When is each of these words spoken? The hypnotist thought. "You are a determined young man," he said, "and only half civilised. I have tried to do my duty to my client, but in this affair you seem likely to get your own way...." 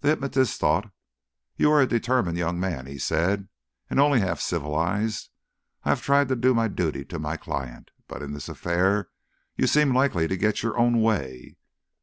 The 0.00 0.08
hypnotist 0.08 0.60
thought. 0.60 0.90
"You 1.56 1.70
are 1.72 1.80
a 1.80 1.86
determined 1.86 2.36
young 2.36 2.60
man," 2.60 2.84
he 2.84 2.98
said, 2.98 3.48
"and 3.88 3.98
only 3.98 4.20
half 4.20 4.38
civilised. 4.38 5.30
I 5.84 5.88
have 5.88 6.02
tried 6.02 6.28
to 6.28 6.36
do 6.36 6.52
my 6.52 6.68
duty 6.68 7.02
to 7.06 7.18
my 7.18 7.38
client, 7.38 7.90
but 8.06 8.20
in 8.20 8.34
this 8.34 8.50
affair 8.50 9.08
you 9.56 9.66
seem 9.66 9.94
likely 9.96 10.28
to 10.28 10.36
get 10.36 10.62
your 10.62 10.78
own 10.78 11.00
way...." 11.00 11.56